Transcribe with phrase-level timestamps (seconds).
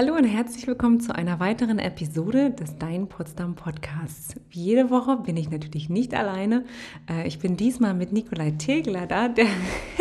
[0.00, 4.34] Hallo und herzlich willkommen zu einer weiteren Episode des Dein Potsdam Podcasts.
[4.48, 6.64] Wie jede Woche bin ich natürlich nicht alleine.
[7.06, 9.44] Äh, ich bin diesmal mit Nikolai Tegler da, der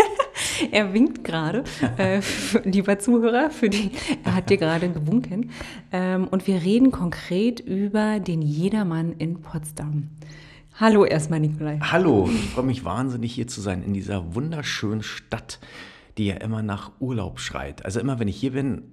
[0.72, 1.66] er winkt gerade,
[1.98, 2.22] äh,
[2.64, 3.92] lieber Zuhörer, für die,
[4.24, 5.52] er hat dir gerade gewunken.
[5.92, 10.08] Ähm, und wir reden konkret über den Jedermann in Potsdam.
[10.76, 11.78] Hallo erstmal, Nikolai.
[11.82, 15.60] Hallo, ich freue mich wahnsinnig hier zu sein in dieser wunderschönen Stadt,
[16.18, 17.84] die ja immer nach Urlaub schreit.
[17.84, 18.84] Also immer wenn ich hier bin,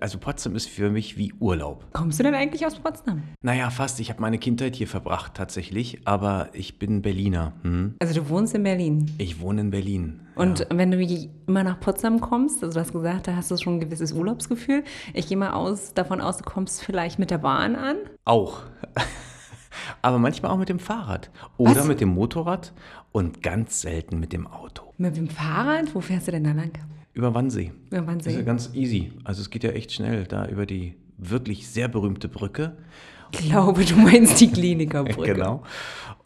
[0.00, 1.84] also Potsdam ist für mich wie Urlaub.
[1.92, 3.22] Kommst du denn eigentlich aus Potsdam?
[3.42, 4.00] Naja, fast.
[4.00, 7.52] Ich habe meine Kindheit hier verbracht tatsächlich, aber ich bin Berliner.
[7.62, 7.94] Hm?
[8.00, 9.10] Also du wohnst in Berlin?
[9.18, 10.20] Ich wohne in Berlin.
[10.34, 10.66] Und ja.
[10.70, 10.98] wenn du
[11.46, 14.84] immer nach Potsdam kommst, also du hast gesagt, da hast du schon ein gewisses Urlaubsgefühl.
[15.12, 17.96] Ich gehe mal aus, davon aus, du kommst vielleicht mit der Bahn an?
[18.24, 18.62] Auch.
[20.02, 21.86] aber manchmal auch mit dem Fahrrad oder Was?
[21.86, 22.72] mit dem Motorrad
[23.12, 24.92] und ganz selten mit dem Auto.
[24.98, 25.94] Mit dem Fahrrad?
[25.94, 26.72] Wo fährst du denn da lang?
[27.14, 27.72] Über Wannsee.
[27.90, 28.30] Über Wannsee.
[28.30, 29.12] Das ist ja ganz easy.
[29.22, 32.76] Also es geht ja echt schnell da über die wirklich sehr berühmte Brücke.
[33.32, 35.22] Ich glaube, du meinst die Klinikerbrücke.
[35.34, 35.62] genau.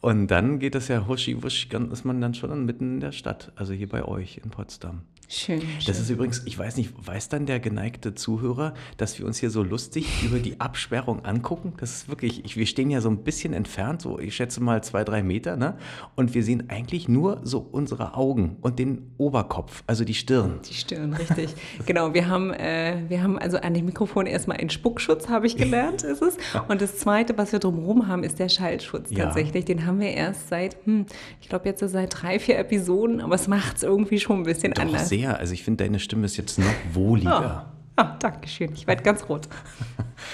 [0.01, 3.51] Und dann geht das ja huschi wusch, ist man dann schon mitten in der Stadt,
[3.55, 5.01] also hier bei euch in Potsdam.
[5.31, 5.61] Schön.
[5.75, 5.95] Das schön.
[5.95, 9.61] ist übrigens, ich weiß nicht, weiß dann der geneigte Zuhörer, dass wir uns hier so
[9.61, 11.73] lustig über die Absperrung angucken?
[11.77, 14.83] Das ist wirklich, ich, wir stehen ja so ein bisschen entfernt, so ich schätze mal
[14.83, 15.77] zwei, drei Meter, ne?
[16.15, 20.61] Und wir sehen eigentlich nur so unsere Augen und den Oberkopf, also die Stirn.
[20.67, 21.53] Die Stirn, richtig.
[21.85, 25.55] genau, wir haben, äh, wir haben also an dem Mikrofon erstmal einen Spuckschutz, habe ich
[25.55, 26.37] gelernt, ist es.
[26.69, 29.25] Und das Zweite, was wir drumherum haben, ist der Schaltschutz ja.
[29.25, 29.63] tatsächlich.
[29.65, 31.05] Den haben wir erst seit, hm,
[31.39, 34.73] ich glaube jetzt seit drei, vier Episoden, aber es macht es irgendwie schon ein bisschen
[34.73, 35.18] Doch, anders.
[35.19, 35.37] Sehr.
[35.37, 37.67] Also ich finde, deine Stimme ist jetzt noch wohliger.
[37.67, 37.79] Oh.
[37.97, 38.71] Ah, danke schön.
[38.73, 39.49] Ich werde ganz rot.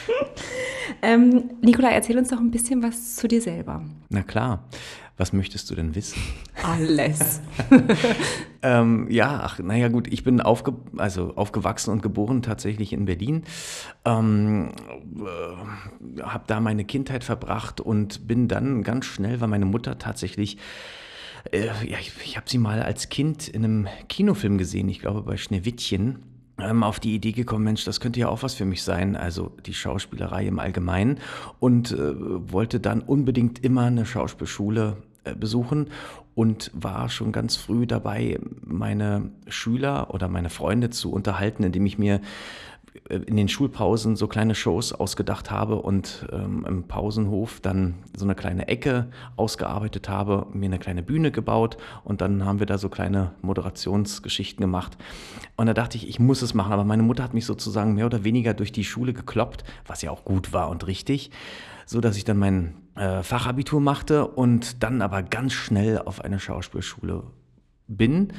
[1.01, 3.83] ähm, Nicola, erzähl uns doch ein bisschen was zu dir selber.
[4.09, 4.63] Na klar.
[5.17, 6.21] Was möchtest du denn wissen?
[6.61, 7.39] Alles.
[8.61, 13.43] ähm, ja, ach, naja, gut, ich bin aufge also aufgewachsen und geboren tatsächlich in Berlin.
[14.03, 14.73] Ähm,
[15.15, 20.57] äh, habe da meine Kindheit verbracht und bin dann ganz schnell, weil meine Mutter tatsächlich
[21.51, 25.21] äh, ja, ich, ich habe sie mal als Kind in einem Kinofilm gesehen, ich glaube
[25.21, 26.19] bei Schneewittchen.
[26.57, 29.51] Ähm, auf die Idee gekommen, Mensch, das könnte ja auch was für mich sein, also
[29.65, 31.19] die Schauspielerei im Allgemeinen.
[31.59, 31.97] Und äh,
[32.51, 35.89] wollte dann unbedingt immer eine Schauspielschule äh, besuchen
[36.33, 41.97] und war schon ganz früh dabei, meine Schüler oder meine Freunde zu unterhalten, indem ich
[41.97, 42.21] mir
[43.09, 48.35] in den Schulpausen so kleine Shows ausgedacht habe und ähm, im Pausenhof dann so eine
[48.35, 52.89] kleine Ecke ausgearbeitet habe, mir eine kleine Bühne gebaut und dann haben wir da so
[52.89, 54.97] kleine Moderationsgeschichten gemacht.
[55.55, 58.05] Und da dachte ich, ich muss es machen, aber meine Mutter hat mich sozusagen mehr
[58.05, 61.31] oder weniger durch die Schule gekloppt, was ja auch gut war und richtig,
[61.85, 66.39] so dass ich dann mein äh, Fachabitur machte und dann aber ganz schnell auf eine
[66.39, 67.23] Schauspielschule
[67.87, 68.33] bin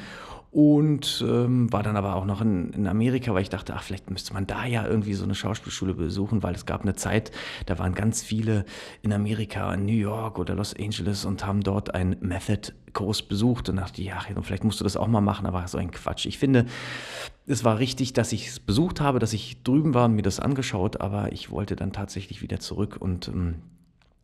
[0.57, 4.09] und ähm, war dann aber auch noch in, in, Amerika, weil ich dachte, ach, vielleicht
[4.09, 7.29] müsste man da ja irgendwie so eine Schauspielschule besuchen, weil es gab eine Zeit,
[7.67, 8.65] da waren ganz viele
[9.03, 13.75] in Amerika, in New York oder Los Angeles und haben dort einen Method-Kurs besucht und
[13.75, 16.25] dachte, ja, vielleicht musst du das auch mal machen, aber so ein Quatsch.
[16.25, 16.65] Ich finde,
[17.45, 20.39] es war richtig, dass ich es besucht habe, dass ich drüben war und mir das
[20.39, 23.61] angeschaut, aber ich wollte dann tatsächlich wieder zurück und ähm,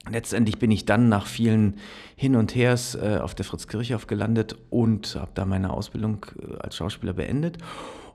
[0.09, 1.78] Letztendlich bin ich dann nach vielen
[2.16, 6.58] Hin und Hers äh, auf der Fritz Kirchhoff gelandet und habe da meine Ausbildung äh,
[6.58, 7.58] als Schauspieler beendet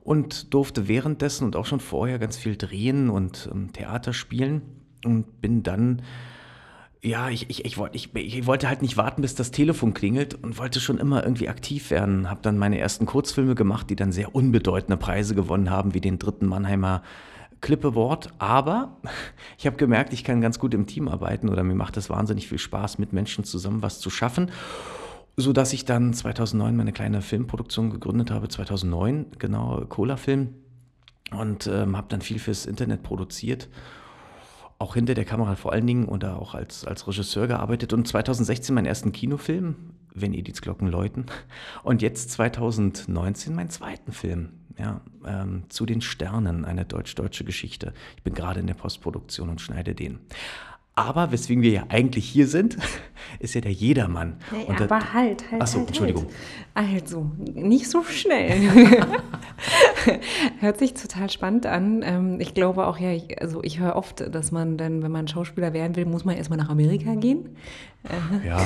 [0.02, 4.62] und durfte währenddessen und auch schon vorher ganz viel drehen und ähm, Theater spielen
[5.04, 6.02] und bin dann
[7.00, 10.34] ja, ich, ich, ich, wollte, ich, ich wollte halt nicht warten, bis das Telefon klingelt
[10.34, 12.28] und wollte schon immer irgendwie aktiv werden.
[12.28, 16.18] Habe dann meine ersten Kurzfilme gemacht, die dann sehr unbedeutende Preise gewonnen haben, wie den
[16.18, 17.02] dritten Mannheimer
[17.60, 18.96] Klippewort, aber
[19.58, 22.48] ich habe gemerkt, ich kann ganz gut im Team arbeiten oder mir macht es wahnsinnig
[22.48, 24.50] viel Spaß, mit Menschen zusammen was zu schaffen,
[25.36, 30.54] so dass ich dann 2009 meine kleine Filmproduktion gegründet habe, 2009 genau Cola Film
[31.30, 33.68] und ähm, habe dann viel fürs Internet produziert,
[34.78, 37.92] auch hinter der Kamera vor allen Dingen oder auch als als Regisseur gearbeitet.
[37.92, 39.74] Und 2016 meinen ersten Kinofilm,
[40.20, 41.26] wenn Ediths-Glocken läuten
[41.82, 47.92] und jetzt 2019 meinen zweiten Film ja, ähm, zu den Sternen, eine deutsch-deutsche Geschichte.
[48.16, 50.20] Ich bin gerade in der Postproduktion und schneide den.
[50.94, 52.76] Aber weswegen wir ja eigentlich hier sind,
[53.38, 54.38] ist ja der Jedermann.
[54.68, 55.62] Ja, aber halt, halt.
[55.62, 56.26] Achso, halt, Entschuldigung.
[56.78, 58.70] Also, nicht so schnell.
[60.60, 62.02] Hört sich total spannend an.
[62.04, 63.10] Ähm, ich glaube auch, ja,
[63.40, 66.56] also ich höre oft, dass man dann, wenn man Schauspieler werden will, muss man erstmal
[66.56, 67.56] nach Amerika gehen.
[68.46, 68.64] Ja.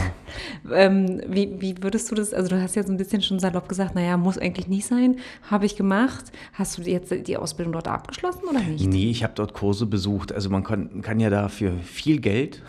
[0.71, 3.67] Ähm, wie, wie würdest du das, also du hast ja so ein bisschen schon salopp
[3.67, 5.17] gesagt, naja, muss eigentlich nicht sein,
[5.51, 6.33] habe ich gemacht.
[6.53, 8.87] Hast du jetzt die Ausbildung dort abgeschlossen oder nicht?
[8.87, 10.33] Nee, ich habe dort Kurse besucht.
[10.33, 12.63] Also man kann, kann ja da für viel Geld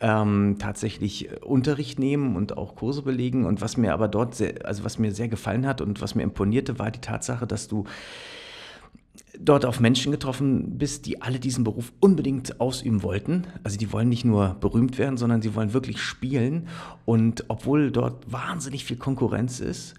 [0.00, 3.44] ähm, tatsächlich Unterricht nehmen und auch Kurse belegen.
[3.44, 6.22] Und was mir aber dort, sehr, also was mir sehr gefallen hat und was mir
[6.22, 7.84] imponierte, war die Tatsache, dass du
[9.38, 13.46] dort auf Menschen getroffen bist, die alle diesen Beruf unbedingt ausüben wollten.
[13.62, 16.68] Also die wollen nicht nur berühmt werden, sondern sie wollen wirklich spielen.
[17.04, 19.94] Und obwohl dort wahnsinnig viel Konkurrenz ist,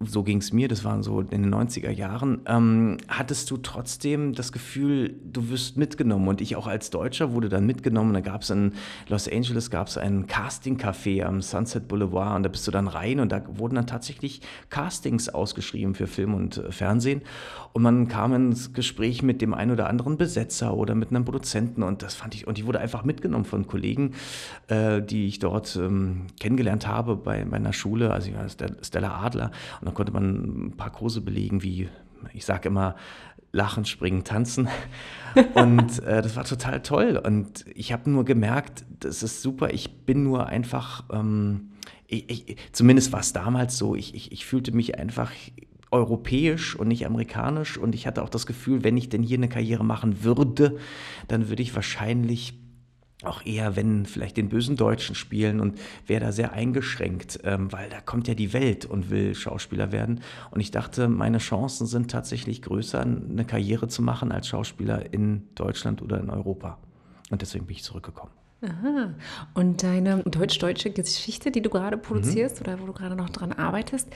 [0.00, 4.34] so ging es mir, das waren so in den 90er Jahren, ähm, hattest du trotzdem
[4.34, 6.28] das Gefühl, du wirst mitgenommen.
[6.28, 8.12] Und ich auch als Deutscher wurde dann mitgenommen.
[8.12, 8.72] Da gab es in
[9.08, 13.32] Los Angeles gab's ein Casting-Café am Sunset Boulevard und da bist du dann rein und
[13.32, 17.22] da wurden dann tatsächlich Castings ausgeschrieben für Film und äh, Fernsehen.
[17.72, 21.82] Und man kam ins Gespräch mit dem einen oder anderen Besetzer oder mit einem Produzenten
[21.82, 24.12] und das fand ich, und ich wurde einfach mitgenommen von Kollegen,
[24.68, 28.30] äh, die ich dort ähm, kennengelernt habe bei meiner Schule, also
[28.82, 29.50] Stella Adler.
[29.84, 31.90] Und dann konnte man ein paar Kurse belegen, wie
[32.32, 32.96] ich sage immer,
[33.52, 34.66] lachen, springen, tanzen.
[35.54, 37.20] Und äh, das war total toll.
[37.22, 39.74] Und ich habe nur gemerkt, das ist super.
[39.74, 41.72] Ich bin nur einfach, ähm,
[42.06, 45.30] ich, ich, zumindest war es damals so, ich, ich, ich fühlte mich einfach
[45.90, 47.76] europäisch und nicht amerikanisch.
[47.76, 50.78] Und ich hatte auch das Gefühl, wenn ich denn hier eine Karriere machen würde,
[51.28, 52.54] dann würde ich wahrscheinlich
[53.26, 57.88] auch eher, wenn vielleicht den bösen Deutschen spielen und wäre da sehr eingeschränkt, ähm, weil
[57.90, 60.20] da kommt ja die Welt und will Schauspieler werden.
[60.50, 65.48] Und ich dachte, meine Chancen sind tatsächlich größer, eine Karriere zu machen als Schauspieler in
[65.54, 66.78] Deutschland oder in Europa.
[67.30, 68.32] Und deswegen bin ich zurückgekommen.
[68.64, 69.14] Aha.
[69.52, 72.66] Und deine deutsch-deutsche Geschichte, die du gerade produzierst mhm.
[72.66, 74.08] oder wo du gerade noch dran arbeitest,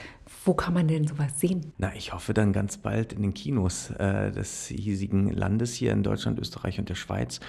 [0.43, 1.73] wo kann man denn sowas sehen?
[1.77, 6.03] Na, ich hoffe dann ganz bald in den Kinos äh, des hiesigen Landes hier in
[6.03, 7.39] Deutschland, Österreich und der Schweiz.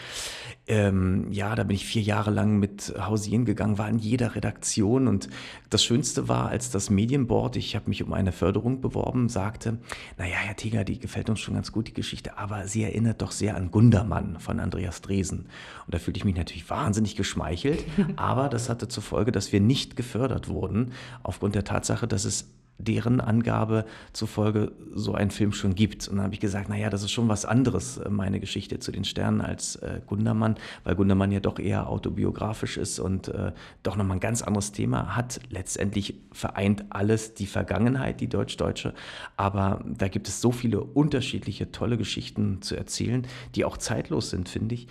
[0.71, 5.09] Ähm, ja, da bin ich vier Jahre lang mit hausieren gegangen, war in jeder Redaktion
[5.09, 5.29] und
[5.69, 9.79] das Schönste war, als das Medienboard, ich habe mich um eine Förderung beworben, sagte,
[10.17, 13.33] naja, Herr Teger, die gefällt uns schon ganz gut, die Geschichte, aber sie erinnert doch
[13.33, 15.47] sehr an Gundermann von Andreas Dresen.
[15.87, 17.85] Und da fühlte ich mich natürlich wahnsinnig wahnsinnig geschmeichelt,
[18.17, 22.49] aber das hatte zur Folge, dass wir nicht gefördert wurden, aufgrund der Tatsache, dass es
[22.87, 26.09] deren Angabe zufolge so einen Film schon gibt.
[26.09, 28.93] Und dann habe ich gesagt, naja, das ist schon was anderes, äh, meine Geschichte zu
[28.93, 33.97] den Sternen als äh, Gundermann, weil Gundermann ja doch eher autobiografisch ist und äh, doch
[33.97, 35.41] nochmal ein ganz anderes Thema hat.
[35.51, 38.95] Letztendlich vereint alles die Vergangenheit, die deutsch-deutsche,
[39.37, 44.49] aber da gibt es so viele unterschiedliche, tolle Geschichten zu erzählen, die auch zeitlos sind,
[44.49, 44.89] finde ich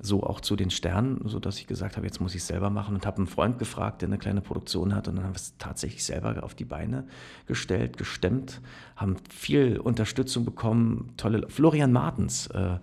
[0.00, 2.94] so auch zu den Sternen, sodass ich gesagt habe, jetzt muss ich es selber machen
[2.94, 5.56] und habe einen Freund gefragt, der eine kleine Produktion hat und dann haben wir es
[5.58, 7.06] tatsächlich selber auf die Beine
[7.46, 8.60] gestellt, gestemmt,
[8.96, 12.78] haben viel Unterstützung bekommen, tolle, Florian Martens äh,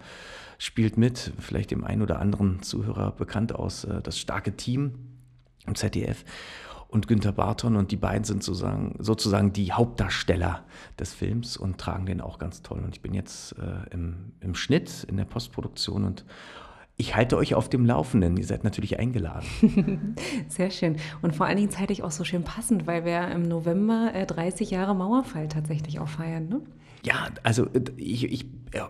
[0.57, 4.94] spielt mit, vielleicht dem einen oder anderen Zuhörer bekannt aus, äh, das starke Team
[5.65, 6.23] im ZDF
[6.89, 10.65] und Günther Barton und die beiden sind sozusagen, sozusagen die Hauptdarsteller
[10.97, 12.79] des Films und tragen den auch ganz toll.
[12.79, 16.25] Und ich bin jetzt äh, im, im Schnitt, in der Postproduktion und
[16.99, 18.35] ich halte euch auf dem Laufenden.
[18.35, 20.15] Ihr seid natürlich eingeladen.
[20.49, 20.97] Sehr schön.
[21.21, 24.75] Und vor allen Dingen zeitlich auch so schön passend, weil wir im November 30 äh,
[24.75, 26.49] Jahre Mauerfall tatsächlich auch feiern.
[26.49, 26.61] Ne?
[27.03, 28.45] Ja, also äh, ich, ich,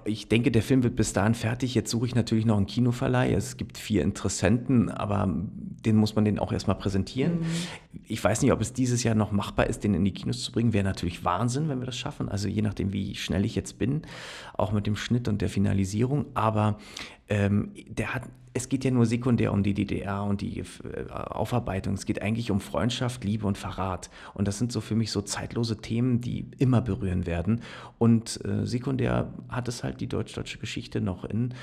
[0.06, 1.76] ich denke, der Film wird bis dahin fertig.
[1.76, 3.32] Jetzt suche ich natürlich noch einen Kinoverleih.
[3.32, 5.32] Es gibt vier Interessenten, aber
[5.86, 7.42] den muss man den auch erstmal präsentieren.
[7.42, 7.46] Mhm.
[8.08, 10.52] Ich weiß nicht, ob es dieses Jahr noch machbar ist, den in die Kinos zu
[10.52, 10.74] bringen.
[10.74, 12.28] Wäre natürlich Wahnsinn, wenn wir das schaffen.
[12.28, 14.02] Also je nachdem, wie schnell ich jetzt bin,
[14.58, 16.26] auch mit dem Schnitt und der Finalisierung.
[16.34, 16.80] Aber
[17.30, 18.24] ähm, der hat,
[18.54, 20.64] es geht ja nur sekundär um die DDR und die äh,
[21.12, 21.94] Aufarbeitung.
[21.94, 24.10] Es geht eigentlich um Freundschaft, Liebe und Verrat.
[24.34, 27.62] Und das sind so für mich so zeitlose Themen, die immer berühren werden.
[28.00, 31.54] Und äh, sekundär hat es halt die deutsch-deutsche Geschichte noch in,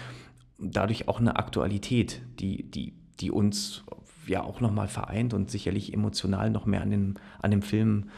[0.58, 3.85] dadurch auch eine Aktualität, die, die, die uns
[4.26, 8.11] ja auch nochmal vereint und sicherlich emotional noch mehr an, den, an dem Film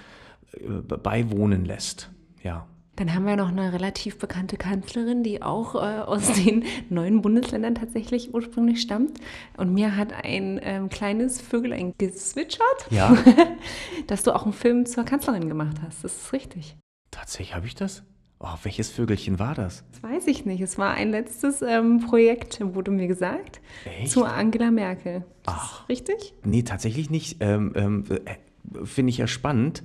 [0.52, 2.10] äh, beiwohnen lässt.
[2.42, 2.66] Ja.
[2.98, 7.76] Dann haben wir noch eine relativ bekannte Kanzlerin, die auch äh, aus den neuen Bundesländern
[7.76, 9.20] tatsächlich ursprünglich stammt.
[9.56, 13.16] Und mir hat ein ähm, kleines Vögelein geswitchert, ja.
[14.08, 16.02] dass du auch einen Film zur Kanzlerin gemacht hast.
[16.02, 16.76] Das ist richtig.
[17.12, 18.02] Tatsächlich habe ich das?
[18.40, 19.84] Oh, welches Vögelchen war das?
[19.92, 20.60] Das weiß ich nicht.
[20.60, 24.10] Es war ein letztes ähm, Projekt, wurde mir gesagt, Echt?
[24.10, 25.24] zu Angela Merkel.
[25.46, 25.88] Ach.
[25.88, 26.34] Richtig?
[26.44, 27.36] Nee, tatsächlich nicht.
[27.40, 29.84] Ähm, ähm, äh, Finde ich ja spannend.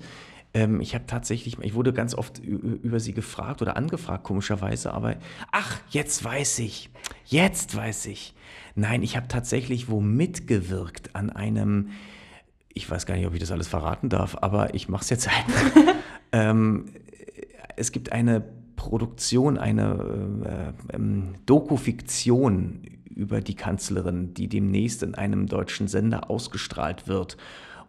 [0.54, 5.16] Ähm, ich habe tatsächlich, ich wurde ganz oft über sie gefragt oder angefragt, komischerweise, aber
[5.52, 6.90] ach, jetzt weiß ich,
[7.26, 8.36] jetzt weiß ich.
[8.76, 11.90] Nein, ich habe tatsächlich wo mitgewirkt an einem,
[12.74, 15.28] ich weiß gar nicht, ob ich das alles verraten darf, aber ich mache es jetzt
[15.28, 15.94] einfach.
[16.32, 16.86] ähm,
[17.76, 18.44] es gibt eine
[18.76, 22.82] Produktion, eine äh, ähm, Dokufiktion
[23.16, 27.38] über die Kanzlerin, die demnächst in einem deutschen Sender ausgestrahlt wird.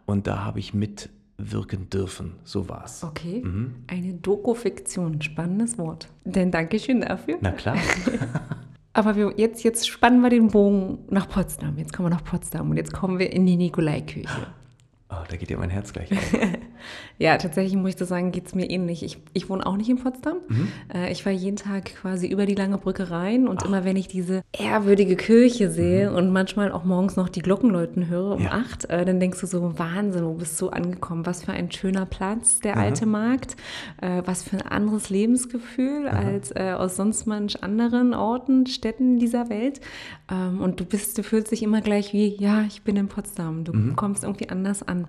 [0.05, 2.33] Und da habe ich mit wirken dürfen.
[2.43, 3.03] So war es.
[3.03, 3.41] Okay.
[3.43, 3.75] Mhm.
[3.87, 6.07] Eine Dokufiktion, spannendes Wort.
[6.23, 7.37] Denn Dankeschön dafür.
[7.41, 7.77] Na klar.
[8.93, 11.77] Aber wir, jetzt, jetzt spannen wir den Bogen nach Potsdam.
[11.77, 14.47] Jetzt kommen wir nach Potsdam und jetzt kommen wir in die Nikolaikirche.
[15.07, 16.33] Oh, da geht dir mein Herz gleich auf.
[17.19, 19.03] ja, tatsächlich muss ich das sagen, geht es mir ähnlich.
[19.03, 20.37] Ich, ich wohne auch nicht in Potsdam.
[20.47, 20.71] Mhm.
[20.91, 23.67] Äh, ich fahre jeden Tag quasi über die lange Brücke rein und Ach.
[23.67, 26.15] immer wenn ich diese ehrwürdige Kirche sehe mhm.
[26.15, 28.53] und manchmal auch morgens noch die Glockenläuten höre um ja.
[28.53, 31.27] acht, äh, dann denkst du so, Wahnsinn, wo bist du angekommen?
[31.27, 32.81] Was für ein schöner Platz, der mhm.
[32.81, 33.57] alte Markt.
[34.01, 39.81] Äh, was für ein anderes Lebensgefühl als aus sonst manch anderen Orten, Städten dieser Welt.
[40.31, 43.63] Ähm, und du bist, du fühlst dich immer gleich wie, ja, ich bin in Potsdam.
[43.63, 43.95] Du mhm.
[43.95, 45.07] kommst irgendwie anders an an.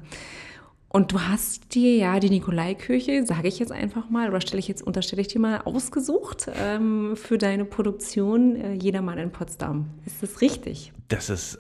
[0.88, 4.68] Und du hast dir ja die Nikolaikirche, sage ich jetzt einfach mal, oder stelle ich
[4.68, 9.90] jetzt, unterstelle ich dir mal, ausgesucht ähm, für deine Produktion äh, Jedermann in Potsdam.
[10.06, 10.92] Ist das richtig?
[11.08, 11.58] Das ist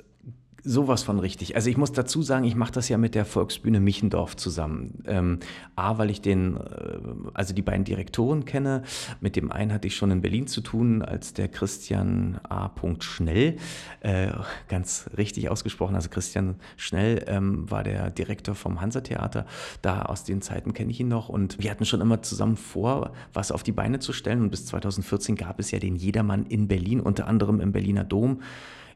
[0.66, 1.54] sowas von richtig.
[1.54, 5.02] Also ich muss dazu sagen, ich mache das ja mit der Volksbühne Michendorf zusammen.
[5.06, 5.38] Ähm,
[5.76, 6.98] A, weil ich den, äh,
[7.34, 8.82] also die beiden Direktoren kenne.
[9.20, 12.70] Mit dem einen hatte ich schon in Berlin zu tun, als der Christian A.
[13.00, 13.56] Schnell,
[14.00, 14.28] äh,
[14.68, 19.46] ganz richtig ausgesprochen, also Christian Schnell ähm, war der Direktor vom Hansa-Theater.
[19.82, 23.12] Da aus den Zeiten kenne ich ihn noch und wir hatten schon immer zusammen vor,
[23.32, 24.42] was auf die Beine zu stellen.
[24.42, 28.40] Und bis 2014 gab es ja den Jedermann in Berlin, unter anderem im Berliner Dom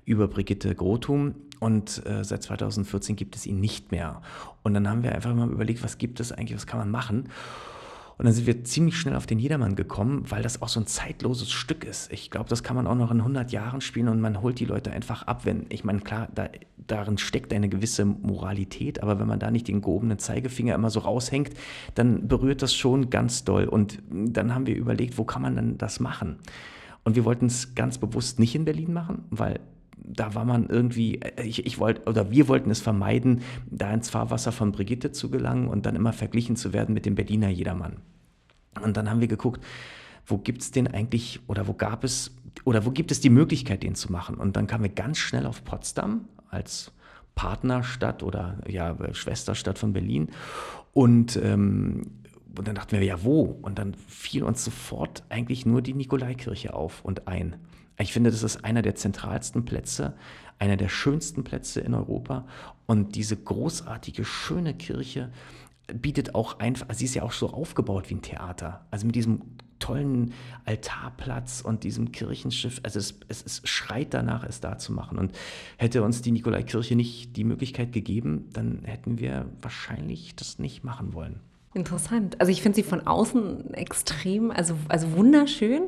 [0.05, 4.23] über Brigitte Grotum und äh, seit 2014 gibt es ihn nicht mehr.
[4.63, 7.29] Und dann haben wir einfach mal überlegt, was gibt es eigentlich, was kann man machen?
[8.21, 10.87] Und dann sind wir ziemlich schnell auf den Jedermann gekommen, weil das auch so ein
[10.87, 12.13] zeitloses Stück ist.
[12.13, 14.67] Ich glaube, das kann man auch noch in 100 Jahren spielen und man holt die
[14.67, 19.27] Leute einfach ab, wenn, ich meine, klar, da, darin steckt eine gewisse Moralität, aber wenn
[19.27, 21.55] man da nicht den gehobenen Zeigefinger immer so raushängt,
[21.95, 23.65] dann berührt das schon ganz doll.
[23.65, 26.41] Und dann haben wir überlegt, wo kann man denn das machen?
[27.05, 29.61] Und wir wollten es ganz bewusst nicht in Berlin machen, weil
[30.17, 34.11] da war man irgendwie, äh, ich, ich wollte, oder wir wollten es vermeiden, da ins
[34.11, 37.97] Fahrwasser von Brigitte zu gelangen und dann immer verglichen zu werden mit dem Berliner Jedermann.
[38.83, 39.63] Und dann haben wir geguckt,
[40.27, 43.83] wo gibt es den eigentlich oder wo gab es oder wo gibt es die Möglichkeit,
[43.83, 44.37] den zu machen?
[44.37, 46.93] Und dann kamen wir ganz schnell auf Potsdam als
[47.35, 50.29] Partnerstadt oder ja, Schwesterstadt von Berlin.
[50.93, 52.03] Und, ähm,
[52.57, 53.43] und dann dachten wir, ja, wo?
[53.63, 57.57] Und dann fiel uns sofort eigentlich nur die Nikolaikirche auf und ein.
[58.01, 60.15] Ich finde, das ist einer der zentralsten Plätze,
[60.59, 62.47] einer der schönsten Plätze in Europa.
[62.87, 65.31] Und diese großartige, schöne Kirche
[65.93, 68.87] bietet auch einfach, sie ist ja auch so aufgebaut wie ein Theater.
[68.91, 69.43] Also mit diesem
[69.81, 70.33] tollen
[70.65, 72.81] Altarplatz und diesem Kirchenschiff.
[72.85, 75.19] Also es, es, es schreit danach, es da zu machen.
[75.19, 75.37] Und
[75.77, 81.13] hätte uns die Nikolaikirche nicht die Möglichkeit gegeben, dann hätten wir wahrscheinlich das nicht machen
[81.13, 81.41] wollen.
[81.73, 82.41] Interessant.
[82.41, 85.83] Also ich finde sie von außen extrem, also, also wunderschön.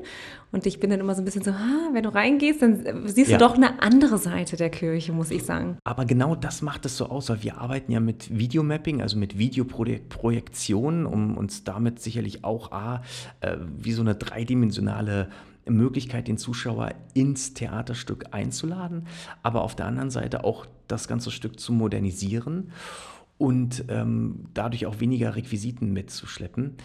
[0.53, 3.33] Und ich bin dann immer so ein bisschen so, ah, wenn du reingehst, dann siehst
[3.33, 3.39] ja.
[3.39, 5.79] du doch eine andere Seite der Kirche, muss ich sagen.
[5.83, 9.39] Aber genau das macht es so aus, weil wir arbeiten ja mit Videomapping, also mit
[9.39, 13.03] Videoprojektionen, um uns damit sicherlich auch A,
[13.41, 15.31] äh, wie so eine dreidimensionale
[15.67, 19.07] Möglichkeit, den Zuschauer ins Theaterstück einzuladen,
[19.43, 22.71] aber auf der anderen Seite auch das ganze Stück zu modernisieren
[23.43, 26.77] und ähm, dadurch auch weniger Requisiten mitzuschleppen.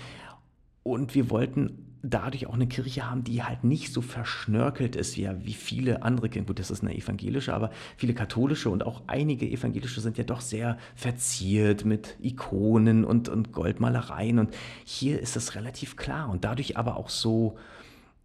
[0.82, 5.30] Und wir wollten dadurch auch eine Kirche haben, die halt nicht so verschnörkelt ist wie,
[5.44, 6.48] wie viele andere Kirchen.
[6.48, 10.42] Gut, das ist eine evangelische, aber viele katholische und auch einige evangelische sind ja doch
[10.42, 14.40] sehr verziert mit Ikonen und, und Goldmalereien.
[14.40, 14.50] Und
[14.84, 17.56] hier ist das relativ klar und dadurch aber auch so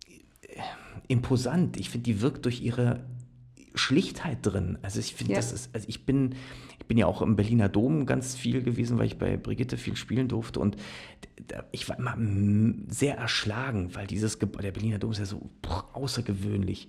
[0.08, 0.58] äh,
[1.06, 1.78] imposant.
[1.78, 3.00] Ich finde, die wirkt durch ihre
[3.74, 4.78] Schlichtheit drin.
[4.82, 5.38] Also ich finde, ja.
[5.38, 6.34] das ist, also ich bin,
[6.78, 9.96] ich bin ja auch im Berliner Dom ganz viel gewesen, weil ich bei Brigitte viel
[9.96, 10.76] spielen durfte und
[11.72, 12.16] ich war immer
[12.88, 15.50] sehr erschlagen, weil dieses Gebäude, der Berliner Dom ist ja so
[15.92, 16.88] außergewöhnlich.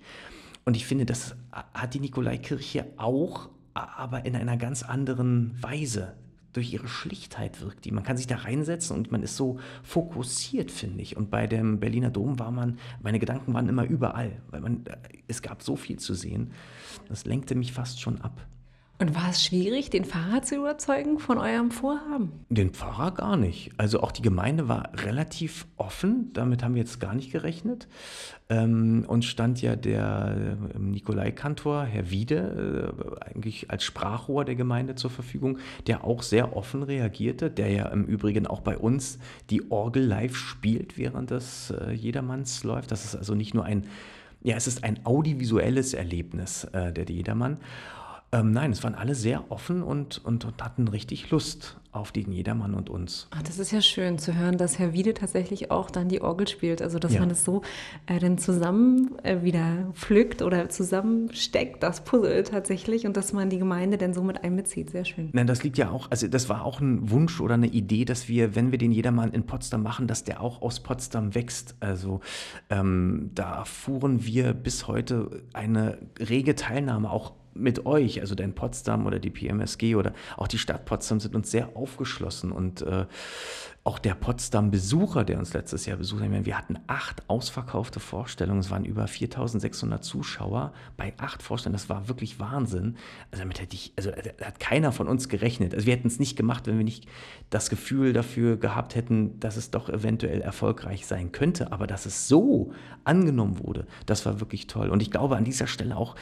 [0.64, 6.14] Und ich finde, das hat die Nikolaikirche auch, aber in einer ganz anderen Weise
[6.54, 7.90] durch ihre Schlichtheit wirkt die.
[7.90, 11.16] Man kann sich da reinsetzen und man ist so fokussiert, finde ich.
[11.16, 14.84] Und bei dem Berliner Dom war man, meine Gedanken waren immer überall, weil man,
[15.28, 16.52] es gab so viel zu sehen.
[17.08, 18.46] Das lenkte mich fast schon ab.
[18.96, 22.30] Und war es schwierig, den Pfarrer zu überzeugen von eurem Vorhaben?
[22.48, 23.72] Den Pfarrer gar nicht.
[23.76, 27.88] Also auch die Gemeinde war relativ offen, damit haben wir jetzt gar nicht gerechnet.
[28.48, 34.94] Ähm, uns stand ja der äh, Nikolai-Kantor, Herr Wiede, äh, eigentlich als Sprachrohr der Gemeinde
[34.94, 35.58] zur Verfügung,
[35.88, 39.18] der auch sehr offen reagierte, der ja im Übrigen auch bei uns
[39.50, 42.92] die Orgel live spielt, während das äh, Jedermanns läuft.
[42.92, 43.86] Das ist also nicht nur ein,
[44.44, 47.58] ja, es ist ein audiovisuelles Erlebnis, äh, der Jedermann.
[48.34, 52.32] Ähm, nein, es waren alle sehr offen und, und, und, hatten richtig Lust auf den
[52.32, 53.28] Jedermann und uns.
[53.30, 56.48] Ach, das ist ja schön zu hören, dass Herr Wiede tatsächlich auch dann die Orgel
[56.48, 56.82] spielt.
[56.82, 57.20] Also, dass ja.
[57.20, 57.62] man es so
[58.06, 63.58] äh, dann zusammen äh, wieder pflückt oder zusammensteckt, das Puzzle tatsächlich, und dass man die
[63.58, 64.90] Gemeinde dann so mit einbezieht.
[64.90, 65.30] Sehr schön.
[65.32, 68.26] Nein, das liegt ja auch, also das war auch ein Wunsch oder eine Idee, dass
[68.26, 71.76] wir, wenn wir den Jedermann in Potsdam machen, dass der auch aus Potsdam wächst.
[71.78, 72.18] Also,
[72.68, 79.06] ähm, da fuhren wir bis heute eine rege Teilnahme auch mit euch, also dein Potsdam
[79.06, 83.06] oder die PMSG oder auch die Stadt Potsdam sind uns sehr aufgeschlossen und äh,
[83.86, 88.70] auch der Potsdam-Besucher, der uns letztes Jahr besucht hat, wir hatten acht ausverkaufte Vorstellungen, es
[88.70, 92.96] waren über 4600 Zuschauer bei acht Vorstellungen, das war wirklich Wahnsinn.
[93.30, 95.74] Also damit hätte ich, also hat keiner von uns gerechnet.
[95.74, 97.06] Also wir hätten es nicht gemacht, wenn wir nicht
[97.50, 101.70] das Gefühl dafür gehabt hätten, dass es doch eventuell erfolgreich sein könnte.
[101.70, 102.72] Aber dass es so
[103.04, 104.88] angenommen wurde, das war wirklich toll.
[104.88, 106.16] Und ich glaube an dieser Stelle auch,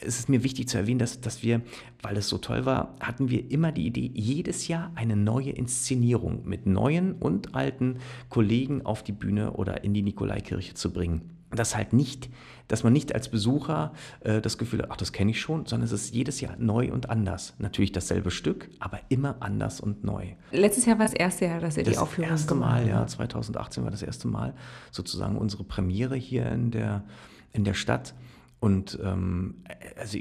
[0.00, 1.62] es ist mir wichtig zu erwähnen, dass, dass wir,
[2.02, 6.46] weil es so toll war, hatten wir immer die Idee, jedes Jahr eine neue Inszenierung
[6.46, 7.98] mit neuen und alten
[8.28, 11.30] Kollegen auf die Bühne oder in die Nikolaikirche zu bringen.
[11.50, 12.28] Das halt nicht,
[12.68, 15.86] dass man nicht als Besucher äh, das Gefühl hat, ach, das kenne ich schon, sondern
[15.86, 17.54] es ist jedes Jahr neu und anders.
[17.58, 20.32] Natürlich dasselbe Stück, aber immer anders und neu.
[20.50, 23.06] Letztes Jahr war das erste Jahr, dass ihr das die Aufführung Das erste Mal, ja,
[23.06, 24.54] 2018 war das erste Mal
[24.90, 27.04] sozusagen unsere Premiere hier in der,
[27.52, 28.14] in der Stadt.
[28.60, 29.56] Und ähm,
[29.98, 30.18] also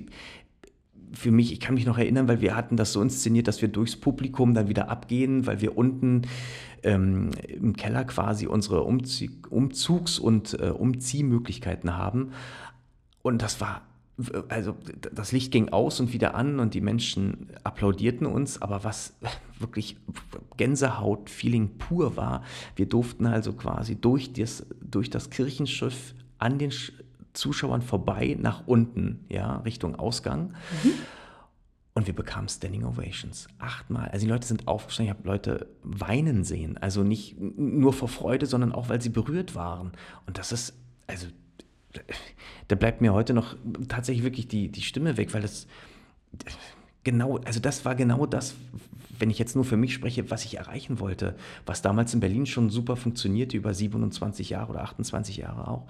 [1.13, 3.69] für mich, ich kann mich noch erinnern, weil wir hatten das so inszeniert, dass wir
[3.69, 6.23] durchs Publikum dann wieder abgehen, weil wir unten
[6.83, 12.31] ähm, im Keller quasi unsere Umzug, Umzugs- und äh, Umziehmöglichkeiten haben.
[13.21, 13.81] Und das war,
[14.49, 14.75] also
[15.13, 19.17] das Licht ging aus und wieder an und die Menschen applaudierten uns, aber was
[19.59, 19.97] wirklich
[20.57, 22.43] Gänsehaut-Feeling pur war,
[22.75, 26.71] wir durften also quasi durch das, durch das Kirchenschiff an den
[27.35, 30.53] Zuschauern vorbei nach unten, ja, Richtung Ausgang.
[30.83, 30.93] Mhm.
[31.93, 33.47] Und wir bekamen Standing Ovations.
[33.57, 34.09] Achtmal.
[34.09, 35.13] Also die Leute sind aufgestanden.
[35.13, 36.77] Ich habe Leute weinen sehen.
[36.77, 39.93] Also nicht nur vor Freude, sondern auch, weil sie berührt waren.
[40.27, 40.73] Und das ist,
[41.07, 41.27] also,
[42.67, 43.55] da bleibt mir heute noch
[43.87, 45.67] tatsächlich wirklich die, die Stimme weg, weil das
[47.05, 48.55] genau, also das war genau das,
[49.17, 52.45] wenn ich jetzt nur für mich spreche, was ich erreichen wollte, was damals in Berlin
[52.45, 55.87] schon super funktionierte, über 27 Jahre oder 28 Jahre auch.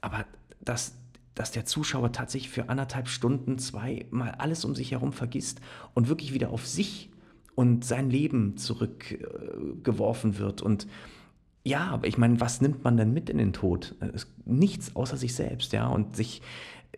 [0.00, 0.24] Aber
[0.60, 0.96] dass,
[1.34, 5.60] dass der Zuschauer tatsächlich für anderthalb Stunden, zwei mal alles um sich herum vergisst
[5.94, 7.10] und wirklich wieder auf sich
[7.54, 10.62] und sein Leben zurückgeworfen äh, wird.
[10.62, 10.86] Und
[11.62, 13.94] ja, aber ich meine, was nimmt man denn mit in den Tod?
[14.46, 15.86] Nichts außer sich selbst, ja.
[15.86, 16.40] Und sich,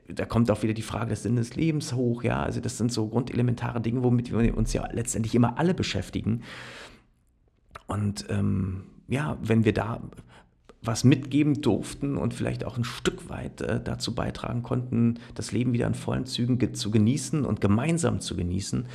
[0.08, 2.42] da kommt auch wieder die Frage des Sinnes des Lebens hoch, ja.
[2.42, 6.42] Also das sind so grundelementare Dinge, womit wir uns ja letztendlich immer alle beschäftigen.
[7.88, 10.00] Und ähm, ja, wenn wir da
[10.82, 15.72] was mitgeben durften und vielleicht auch ein Stück weit äh, dazu beitragen konnten, das Leben
[15.72, 18.86] wieder in vollen Zügen ge zu genießen und gemeinsam zu genießen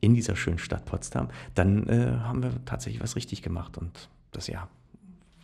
[0.00, 4.46] in dieser schönen Stadt Potsdam, dann äh, haben wir tatsächlich was richtig gemacht und das
[4.46, 4.68] Jahr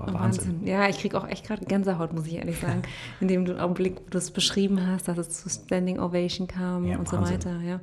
[0.01, 0.55] war oh, Wahnsinn.
[0.55, 0.67] Wahnsinn.
[0.67, 2.83] Ja, ich kriege auch echt gerade Gänsehaut, muss ich ehrlich sagen,
[3.21, 6.85] in dem du Augenblick, wo du es beschrieben hast, dass es zu Standing Ovation kam
[6.85, 7.41] ja, und Wahnsinn.
[7.41, 7.61] so weiter.
[7.63, 7.81] Ja.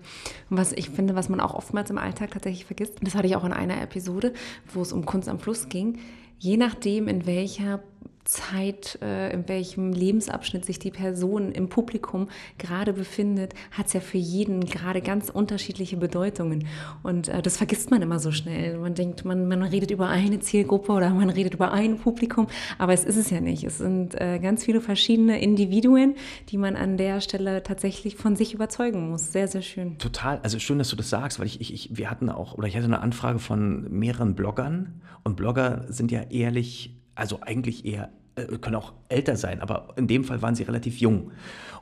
[0.49, 3.35] Und was ich finde, was man auch oftmals im Alltag tatsächlich vergisst, das hatte ich
[3.35, 4.33] auch in einer Episode,
[4.73, 5.99] wo es um Kunst am Fluss ging,
[6.39, 7.81] je nachdem, in welcher
[8.27, 13.99] Zeit, äh, in welchem Lebensabschnitt sich die Person im Publikum gerade befindet, hat es ja
[13.99, 16.67] für jeden gerade ganz unterschiedliche Bedeutungen.
[17.03, 18.77] Und äh, das vergisst man immer so schnell.
[18.77, 22.93] Man denkt, man, man redet über eine Zielgruppe oder man redet über ein Publikum, aber
[22.93, 23.63] es ist es ja nicht.
[23.63, 26.15] Es sind äh, ganz viele verschiedene Individuen,
[26.49, 29.31] die man an der Stelle tatsächlich von sich überzeugen muss.
[29.31, 29.97] Sehr, sehr schön.
[29.97, 30.39] Total.
[30.43, 32.75] Also schön, dass du das sagst, weil ich, ich, ich wir hatten auch, oder ich
[32.75, 38.45] hatte eine Anfrage von mehreren Bloggern und Blogger sind ja ehrlich also eigentlich eher, äh,
[38.57, 41.31] können auch älter sein, aber in dem Fall waren sie relativ jung.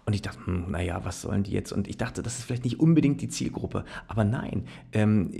[0.05, 1.71] Und ich dachte, hm, naja, was sollen die jetzt?
[1.71, 3.85] Und ich dachte, das ist vielleicht nicht unbedingt die Zielgruppe.
[4.07, 5.31] Aber nein, ähm,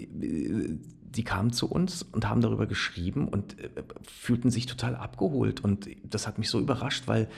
[1.15, 3.69] die kamen zu uns und haben darüber geschrieben und äh,
[4.03, 5.63] fühlten sich total abgeholt.
[5.63, 7.29] Und das hat mich so überrascht, weil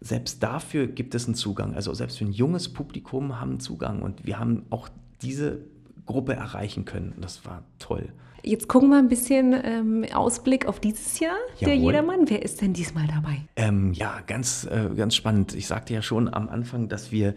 [0.00, 1.74] selbst dafür gibt es einen Zugang.
[1.74, 4.00] Also selbst für ein junges Publikum haben Zugang.
[4.02, 4.88] Und wir haben auch
[5.20, 5.58] diese
[6.06, 7.12] Gruppe erreichen können.
[7.12, 8.12] Und das war toll.
[8.42, 11.66] Jetzt gucken wir ein bisschen ähm, Ausblick auf dieses Jahr, Jawohl.
[11.66, 12.30] der Jedermann.
[12.30, 13.40] Wer ist denn diesmal dabei?
[13.56, 15.54] Ähm, ja, ganz, äh, ganz spannend.
[15.54, 17.34] Ich sagte ja schon am Anfang, dass wir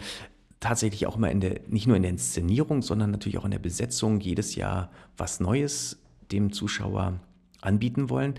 [0.60, 3.60] tatsächlich auch immer in der, nicht nur in der Inszenierung, sondern natürlich auch in der
[3.60, 6.00] Besetzung jedes Jahr was Neues
[6.32, 7.20] dem Zuschauer
[7.62, 8.36] anbieten wollen.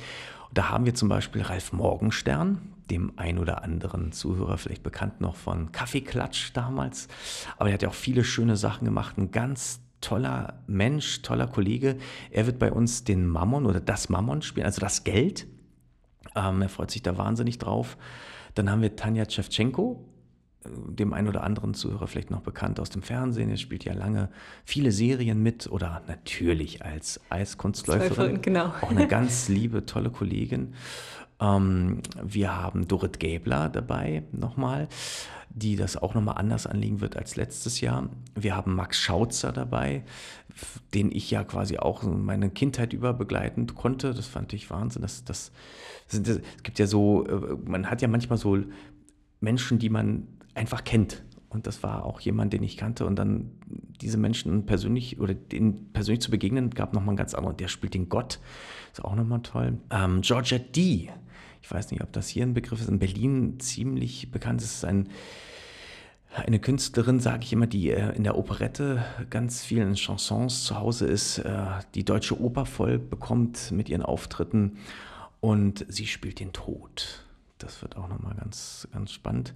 [0.54, 5.36] Da haben wir zum Beispiel Ralf Morgenstern, dem ein oder anderen Zuhörer vielleicht bekannt noch
[5.36, 7.08] von Kaffeeklatsch damals.
[7.56, 11.96] Aber er hat ja auch viele schöne Sachen gemacht, ein ganz toller Mensch, toller Kollege.
[12.30, 15.46] Er wird bei uns den Mammon oder das Mammon spielen, also das Geld.
[16.36, 17.96] Ähm, er freut sich da wahnsinnig drauf.
[18.54, 20.04] Dann haben wir Tanja Tschewtschenko,
[20.64, 23.50] äh, dem einen oder anderen Zuhörer vielleicht noch bekannt aus dem Fernsehen.
[23.50, 24.28] Er spielt ja lange
[24.64, 28.42] viele Serien mit oder natürlich als Eiskunstläuferin.
[28.42, 28.66] Genau.
[28.80, 30.74] Auch eine ganz liebe, tolle Kollegin.
[31.42, 34.88] Ähm, wir haben Dorit Gäbler dabei nochmal
[35.54, 38.08] die das auch nochmal anders anlegen wird als letztes Jahr.
[38.34, 40.02] Wir haben Max Schautzer dabei,
[40.94, 44.14] den ich ja quasi auch meine Kindheit über begleiten konnte.
[44.14, 45.02] Das fand ich Wahnsinn.
[45.02, 45.52] Das, das,
[46.10, 48.58] das, es gibt ja so, äh, man hat ja manchmal so
[49.40, 53.04] Menschen, die man einfach kennt Und das war auch jemand, den ich kannte.
[53.04, 53.50] Und dann
[54.00, 57.56] diese Menschen persönlich oder den persönlich zu begegnen, gab nochmal einen ganz anderen.
[57.58, 58.40] Der spielt den Gott.
[58.92, 59.78] Ist auch nochmal toll.
[59.90, 61.10] Ähm, Georgia D.
[61.62, 62.88] Ich weiß nicht, ob das hier ein Begriff ist.
[62.88, 64.60] In Berlin ziemlich bekannt.
[64.62, 65.08] Ist ein,
[66.34, 71.06] eine Künstlerin, sage ich immer, die äh, in der Operette ganz vielen Chansons zu Hause
[71.06, 74.78] ist, äh, die deutsche Oper voll bekommt mit ihren Auftritten.
[75.40, 77.24] Und sie spielt den Tod.
[77.58, 79.54] Das wird auch nochmal ganz, ganz spannend.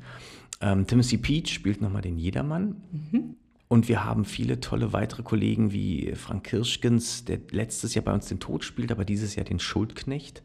[0.61, 2.83] Ähm, Timothy Peach spielt nochmal den Jedermann.
[2.93, 3.37] Mhm.
[3.69, 8.27] Und wir haben viele tolle weitere Kollegen wie Frank Kirschgens, der letztes Jahr bei uns
[8.27, 10.45] den Tod spielt, aber dieses Jahr den Schuldknecht.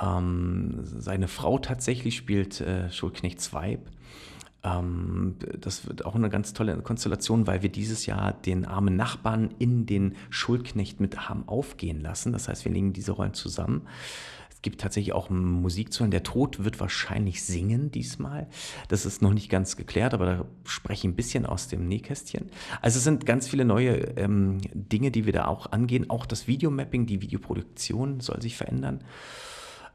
[0.00, 3.90] Ähm, seine Frau tatsächlich spielt äh, Schuldknechts Weib.
[4.62, 9.54] Ähm, das wird auch eine ganz tolle Konstellation, weil wir dieses Jahr den armen Nachbarn
[9.58, 12.32] in den Schuldknecht mit haben aufgehen lassen.
[12.32, 13.82] Das heißt, wir legen diese Rollen zusammen.
[14.50, 16.10] Es gibt tatsächlich auch Musik zu hören.
[16.10, 18.48] Der Tod wird wahrscheinlich singen diesmal.
[18.88, 22.50] Das ist noch nicht ganz geklärt, aber da spreche ich ein bisschen aus dem Nähkästchen.
[22.80, 26.10] Also es sind ganz viele neue ähm, Dinge, die wir da auch angehen.
[26.10, 29.04] Auch das Videomapping, die Videoproduktion soll sich verändern.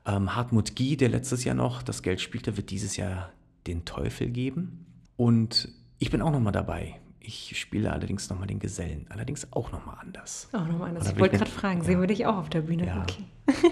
[0.05, 3.31] Ähm, Hartmut Guy, der letztes Jahr noch das Geld spielte, wird dieses Jahr
[3.67, 4.85] den Teufel geben.
[5.17, 6.99] Und ich bin auch nochmal dabei.
[7.19, 9.05] Ich spiele allerdings nochmal den Gesellen.
[9.09, 10.49] Allerdings auch nochmal anders.
[10.53, 11.11] Auch nochmal anders.
[11.11, 11.85] Ich wollte gerade fragen, ja.
[11.85, 12.87] sehen wir dich auch auf der Bühne?
[12.87, 13.03] Ja.
[13.03, 13.71] Okay.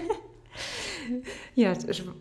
[1.54, 1.72] Ja,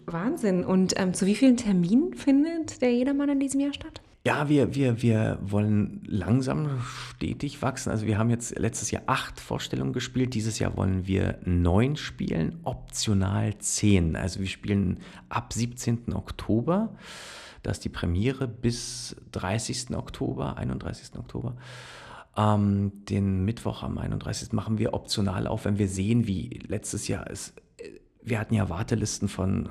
[0.08, 0.64] Wahnsinn.
[0.64, 4.02] Und ähm, zu wie vielen Terminen findet der Jedermann in diesem Jahr statt?
[4.26, 7.90] Ja, wir, wir, wir wollen langsam stetig wachsen.
[7.90, 10.34] Also wir haben jetzt letztes Jahr acht Vorstellungen gespielt.
[10.34, 14.16] Dieses Jahr wollen wir neun spielen, optional zehn.
[14.16, 16.14] Also wir spielen ab 17.
[16.14, 16.94] Oktober.
[17.64, 19.96] Da ist die Premiere bis 30.
[19.96, 21.18] Oktober, 31.
[21.18, 21.56] Oktober.
[22.36, 24.52] Ähm, den Mittwoch am 31.
[24.52, 27.54] machen wir optional auf, wenn wir sehen, wie letztes Jahr es
[28.22, 29.70] wir hatten ja Wartelisten von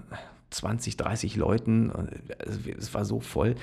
[0.50, 1.90] 20, 30 Leuten.
[1.90, 3.54] Also es war so voll.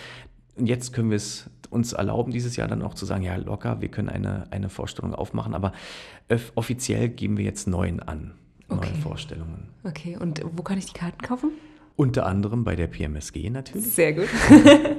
[0.55, 3.81] Und jetzt können wir es uns erlauben, dieses Jahr dann auch zu sagen, ja, locker,
[3.81, 5.73] wir können eine, eine Vorstellung aufmachen, aber
[6.55, 8.33] offiziell geben wir jetzt neun an,
[8.69, 8.93] neue okay.
[9.01, 9.69] Vorstellungen.
[9.83, 11.51] Okay, und wo kann ich die Karten kaufen?
[11.97, 13.93] Unter anderem bei der PMSG natürlich.
[13.93, 14.27] Sehr gut.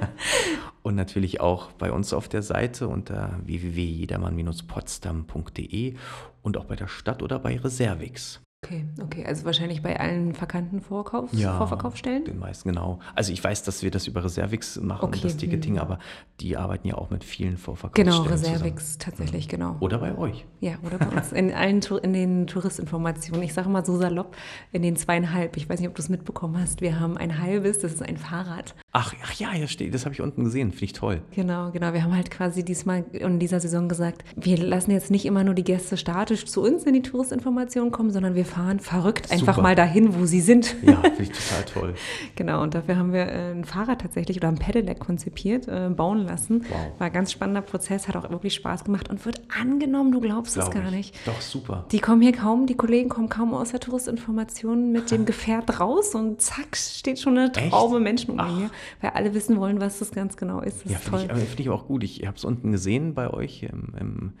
[0.81, 5.93] und natürlich auch bei uns auf der Seite unter www.jedermann-potsdam.de
[6.41, 8.41] und auch bei der Stadt oder bei Reservix.
[8.65, 9.23] Okay, okay.
[9.23, 12.25] Also wahrscheinlich bei allen verkannten Vorkaufs ja, Vorverkaufsstellen?
[12.25, 12.97] Den meisten, genau.
[13.13, 15.19] Also ich weiß, dass wir das über Reservix machen, okay.
[15.21, 15.99] das Ticketing, aber
[16.39, 18.11] die arbeiten ja auch mit vielen Vorverkaufsstellen.
[18.11, 18.99] Genau, Reservix zusammen.
[18.99, 19.51] tatsächlich, mhm.
[19.51, 19.75] genau.
[19.79, 20.45] Oder bei euch.
[20.59, 21.31] Ja, oder bei uns.
[21.33, 23.43] In allen in den Touristinformationen.
[23.43, 24.35] Ich sage mal so salopp,
[24.71, 25.55] in den zweieinhalb.
[25.55, 26.81] Ich weiß nicht, ob du es mitbekommen hast.
[26.81, 28.73] Wir haben ein halbes, das ist ein Fahrrad.
[28.91, 29.93] Ach, ach ja, ja, steht.
[29.93, 30.71] Das habe ich unten gesehen.
[30.71, 31.21] Finde ich toll.
[31.35, 31.93] Genau, genau.
[31.93, 35.53] Wir haben halt quasi diesmal in dieser Saison gesagt, wir lassen jetzt nicht immer nur
[35.53, 39.61] die Gäste statisch zu uns in die Touristinformationen kommen, sondern wir fahren verrückt einfach Super.
[39.61, 40.75] mal dahin, wo sie sind.
[40.81, 41.93] Ja, finde ich total toll.
[42.35, 46.25] genau, und dafür haben wir äh, ein Fahrrad tatsächlich oder ein Pedelec konzipiert, äh, bauen
[46.25, 46.65] lassen.
[46.69, 46.99] Wow.
[46.99, 50.55] War ein ganz spannender Prozess, hat auch wirklich Spaß gemacht und wird angenommen, du glaubst
[50.55, 50.91] Glaub es gar ich.
[50.91, 51.27] nicht.
[51.27, 51.85] Doch, super.
[51.91, 56.15] Die kommen hier kaum, die Kollegen kommen kaum aus der Touristinformation mit dem Gefährt raus
[56.15, 58.69] und zack, steht schon eine Traube Menschen um mir,
[59.01, 60.85] weil alle wissen wollen, was das ganz genau ist.
[60.85, 62.03] Das ja, finde ich, find ich auch gut.
[62.03, 64.33] Ich habe es unten gesehen bei euch im, im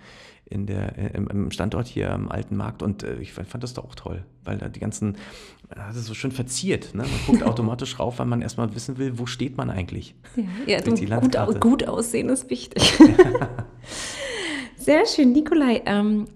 [0.49, 3.85] in der, im, im, Standort hier am Alten Markt und äh, ich fand das doch
[3.85, 5.17] auch toll, weil da die ganzen,
[5.69, 6.93] das ist so schön verziert.
[6.93, 7.03] Ne?
[7.03, 10.15] Man guckt automatisch rauf, weil man erstmal wissen will, wo steht man eigentlich.
[10.65, 12.81] Ja, ja gut, gut, aussehen ist wichtig.
[14.77, 15.81] Sehr schön, Nikolai.
[15.85, 16.27] Ähm,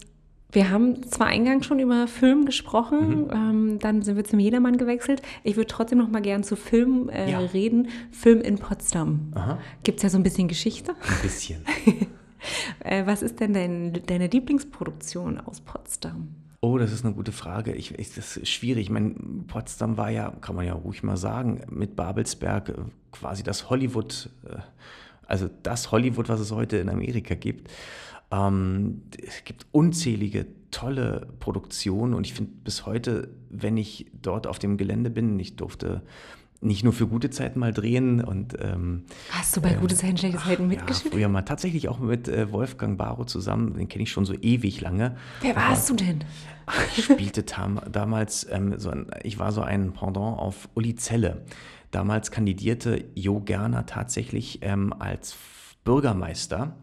[0.51, 3.29] wir haben zwar eingangs schon über Film gesprochen, mhm.
[3.31, 5.21] ähm, dann sind wir zum Jedermann gewechselt.
[5.43, 7.39] Ich würde trotzdem noch mal gern zu Film äh, ja.
[7.39, 7.87] reden.
[8.11, 9.31] Film in Potsdam.
[9.83, 10.91] Gibt es ja so ein bisschen Geschichte?
[10.91, 11.65] Ein bisschen.
[12.79, 16.35] Äh, was ist denn dein, deine Lieblingsproduktion aus Potsdam?
[16.61, 17.73] Oh, das ist eine gute Frage.
[17.73, 18.83] Ich, ich, das ist schwierig.
[18.83, 19.15] Ich meine,
[19.47, 22.73] Potsdam war ja, kann man ja ruhig mal sagen, mit Babelsberg äh,
[23.11, 24.57] quasi das Hollywood, äh,
[25.25, 27.71] also das Hollywood, was es heute in Amerika gibt.
[28.31, 34.59] Ähm, es gibt unzählige tolle Produktionen und ich finde bis heute, wenn ich dort auf
[34.59, 36.01] dem Gelände bin, ich durfte
[36.61, 38.23] nicht nur für gute Zeiten mal drehen.
[38.23, 41.11] Und, ähm, Hast du bei äh, Gute Zeiten, schlechte Zeiten mitgeschrieben?
[41.11, 44.33] Ja, früher mal tatsächlich auch mit äh, Wolfgang Barrow zusammen, den kenne ich schon so
[44.33, 45.17] ewig lange.
[45.41, 46.23] Wer warst Aber, du denn?
[46.95, 51.43] Ich spielte tam, damals, ähm, so ein, ich war so ein Pendant auf Uli Zelle.
[51.89, 55.35] Damals kandidierte Jo Gerner tatsächlich ähm, als
[55.83, 56.75] Bürgermeister.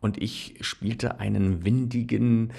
[0.00, 2.52] Und ich spielte einen windigen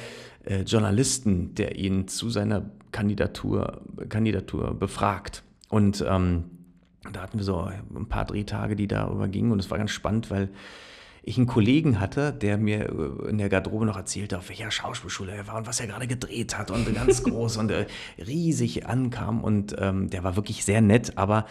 [0.45, 5.43] äh, Journalisten, der ihn zu seiner Kandidatur, Kandidatur befragt.
[5.69, 6.45] Und ähm,
[7.11, 9.51] da hatten wir so ein paar Drehtage, die darüber gingen.
[9.51, 10.49] Und es war ganz spannend, weil
[11.25, 15.31] ich einen Kollegen hatte, der mir äh, in der Garderobe noch erzählte, auf welcher Schauspielschule
[15.31, 17.87] er war und was er gerade gedreht hat und ganz groß und äh,
[18.19, 21.47] riesig ankam und ähm, der war wirklich sehr nett, aber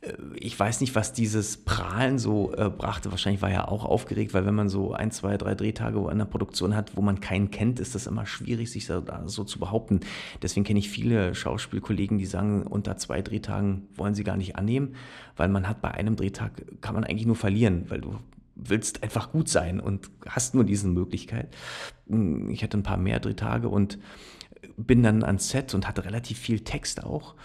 [0.00, 3.10] äh, ich weiß nicht, was dieses Prahlen so äh, brachte.
[3.10, 6.24] Wahrscheinlich war er auch aufgeregt, weil wenn man so ein, zwei, drei Drehtage in der
[6.24, 10.00] Produktion hat, wo man keinen kennt, ist das immer schwierig, sich da so zu behaupten.
[10.40, 14.94] Deswegen kenne ich viele Schauspielkollegen, die sagen, unter zwei Drehtagen wollen sie gar nicht annehmen,
[15.36, 18.18] weil man hat bei einem Drehtag, kann man eigentlich nur verlieren, weil du
[18.58, 21.54] willst einfach gut sein und hast nur diese Möglichkeit.
[22.08, 23.98] Hm, ich hatte ein paar mehr Drehtage und
[24.76, 27.36] bin dann ans Set und hatte relativ viel Text auch.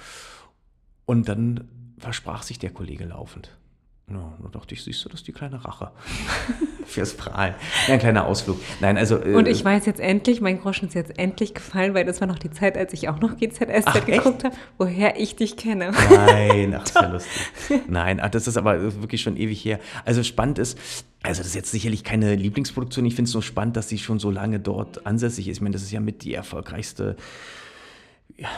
[1.05, 3.57] Und dann versprach sich der Kollege laufend.
[4.11, 5.91] Ja, da dachte ich, siehst du, das ist die kleine Rache
[6.85, 7.55] fürs Prahlen.
[7.87, 8.59] Ja, ein kleiner Ausflug.
[8.81, 9.17] Nein, also.
[9.17, 12.27] Äh, und ich weiß jetzt endlich, mein Groschen ist jetzt endlich gefallen, weil das war
[12.27, 15.91] noch die Zeit, als ich auch noch GZSZ ach, geguckt habe, woher ich dich kenne.
[16.09, 17.81] Nein, ach, ist ja lustig.
[17.87, 19.79] Nein, ach, das ist aber wirklich schon ewig her.
[20.03, 20.77] Also spannend ist,
[21.23, 23.05] also das ist jetzt sicherlich keine Lieblingsproduktion.
[23.05, 25.57] Ich finde es nur spannend, dass sie schon so lange dort ansässig ist.
[25.57, 27.15] Ich meine, das ist ja mit die erfolgreichste
[28.35, 28.49] ja,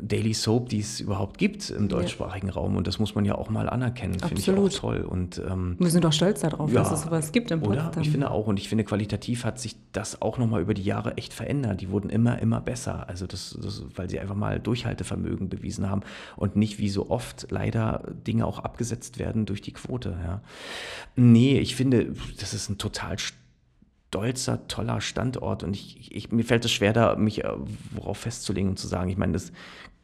[0.00, 2.52] Daily Soap, die es überhaupt gibt im deutschsprachigen ja.
[2.52, 2.76] Raum.
[2.76, 4.18] Und das muss man ja auch mal anerkennen.
[4.20, 5.00] Finde ich auch toll.
[5.00, 7.62] Und, ähm, Wir sind doch stolz darauf, ja, dass es sowas gibt im.
[7.62, 7.90] Oder?
[8.00, 8.46] Ich finde auch.
[8.46, 11.80] Und ich finde, qualitativ hat sich das auch nochmal über die Jahre echt verändert.
[11.80, 13.08] Die wurden immer, immer besser.
[13.08, 16.02] Also das, das, weil sie einfach mal Durchhaltevermögen bewiesen haben
[16.36, 20.16] und nicht wie so oft leider Dinge auch abgesetzt werden durch die Quote.
[20.22, 20.42] Ja.
[21.16, 23.18] Nee, ich finde, das ist ein total
[24.16, 27.52] stolzer, toller Standort und ich, ich, mir fällt es schwer, da mich äh,
[27.90, 29.10] worauf festzulegen und zu sagen.
[29.10, 29.52] Ich meine, es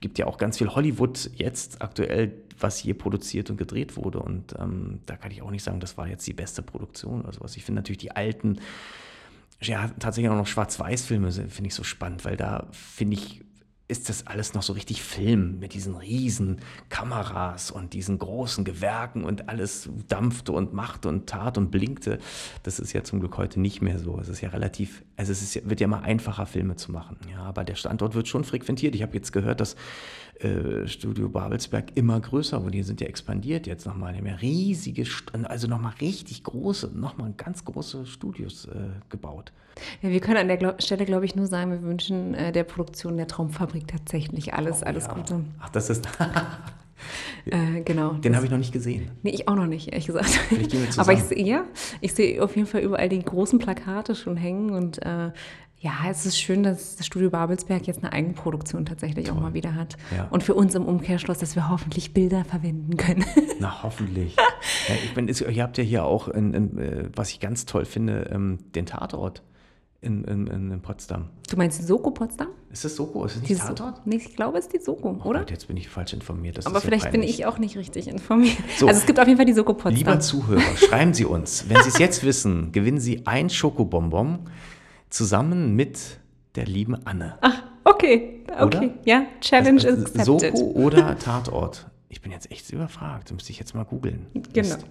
[0.00, 4.54] gibt ja auch ganz viel Hollywood jetzt aktuell, was hier produziert und gedreht wurde und
[4.58, 7.56] ähm, da kann ich auch nicht sagen, das war jetzt die beste Produktion oder sowas.
[7.56, 8.58] Ich finde natürlich die alten,
[9.62, 13.42] ja, tatsächlich auch noch Schwarz-Weiß-Filme finde ich so spannend, weil da finde ich
[13.92, 19.22] ist das alles noch so richtig Film mit diesen riesen Kameras und diesen großen Gewerken
[19.22, 22.18] und alles dampfte und machte und tat und blinkte.
[22.62, 24.18] Das ist ja zum Glück heute nicht mehr so.
[24.18, 27.18] Es ist ja relativ, also es ist, wird ja immer einfacher, Filme zu machen.
[27.30, 28.94] Ja, aber der Standort wird schon frequentiert.
[28.94, 29.76] Ich habe jetzt gehört, dass
[30.40, 32.72] äh, Studio Babelsberg immer größer wurde.
[32.72, 34.12] Die sind ja expandiert jetzt nochmal.
[34.12, 35.04] Die haben ja riesige,
[35.44, 39.52] also nochmal richtig große, nochmal ganz große Studios äh, gebaut.
[40.02, 43.16] Ja, wir können an der Stelle, glaube ich, nur sagen, wir wünschen äh, der Produktion
[43.16, 45.14] der Traumfabrik tatsächlich alles, oh, alles ja.
[45.14, 45.44] Gute.
[45.60, 46.06] Ach, das ist.
[47.46, 48.14] äh, genau.
[48.14, 49.10] Den habe ich noch nicht gesehen.
[49.22, 50.38] Nee, ich auch noch nicht, ehrlich gesagt.
[50.98, 51.64] Aber ich sehe, ja,
[52.00, 55.30] ich sehe auf jeden Fall überall die großen Plakate schon hängen und äh,
[55.82, 59.36] ja, es ist schön, dass das Studio Babelsberg jetzt eine Eigenproduktion tatsächlich Toll.
[59.36, 59.96] auch mal wieder hat.
[60.16, 60.28] Ja.
[60.30, 63.24] Und für uns im Umkehrschluss, dass wir hoffentlich Bilder verwenden können.
[63.58, 64.36] Na, hoffentlich.
[64.36, 67.84] ja, ich bin, ihr habt ja hier auch, in, in, äh, was ich ganz toll
[67.84, 69.42] finde, ähm, den Tatort
[70.00, 71.30] in, in, in, Potsdam.
[71.50, 72.48] Du meinst die Soko Potsdam?
[72.70, 73.24] Ist das Soko?
[73.24, 73.96] Ist es nicht Tatort?
[73.96, 75.40] So nee, ich glaube, es ist die Soko, oh, oder?
[75.40, 76.58] Gott, jetzt bin ich falsch informiert.
[76.58, 78.56] Das Aber vielleicht ja bin ich auch nicht richtig informiert.
[78.78, 79.94] So, also es gibt auf jeden Fall die Soko Potsdam.
[79.94, 81.68] Lieber Zuhörer, schreiben Sie uns.
[81.68, 84.38] Wenn Sie es jetzt wissen, gewinnen Sie ein Schokobonbon
[85.12, 86.18] zusammen mit
[86.56, 87.38] der lieben Anne.
[87.40, 88.44] Ach, okay.
[88.58, 88.64] Okay.
[88.64, 88.90] Oder?
[89.04, 90.56] Ja, Challenge also, also accepted.
[90.56, 91.86] Soko oder Tatort?
[92.08, 93.30] Ich bin jetzt echt überfragt.
[93.30, 94.26] Da müsste ich jetzt mal googeln.
[94.34, 94.46] Genau.
[94.54, 94.84] Mist.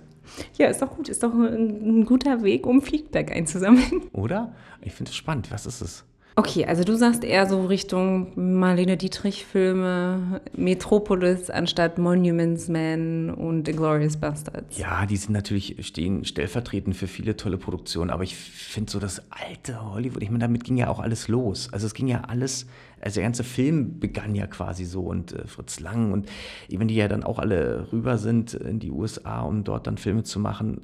[0.57, 1.09] Ja, ist doch gut.
[1.09, 4.09] Ist doch ein, ein guter Weg, um Feedback einzusammeln.
[4.13, 4.55] Oder?
[4.81, 5.51] Ich finde es spannend.
[5.51, 6.05] Was ist es?
[6.35, 14.15] Okay, also du sagst eher so Richtung Marlene Dietrich-Filme, Metropolis anstatt Monuments Man und Glorious
[14.15, 14.77] Bastards.
[14.77, 19.21] Ja, die sind natürlich, stehen stellvertretend für viele tolle Produktionen, aber ich finde so das
[19.29, 21.71] alte Hollywood, ich meine, damit ging ja auch alles los.
[21.73, 22.65] Also es ging ja alles,
[23.01, 26.29] also der ganze Film begann ja quasi so und äh, Fritz Lang und
[26.69, 30.23] wenn die ja dann auch alle rüber sind in die USA, um dort dann Filme
[30.23, 30.81] zu machen,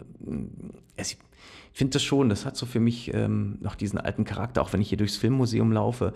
[0.98, 1.16] es,
[1.78, 4.82] finde das schon, das hat so für mich ähm, noch diesen alten Charakter, auch wenn
[4.82, 6.14] ich hier durchs Filmmuseum laufe,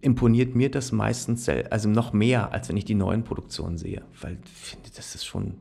[0.00, 4.38] imponiert mir das meistens, also noch mehr, als wenn ich die neuen Produktionen sehe, weil
[4.44, 5.54] ich finde, das ist schon,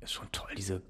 [0.00, 0.82] ist schon toll, diese